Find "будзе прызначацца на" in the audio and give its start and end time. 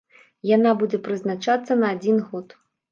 0.81-1.97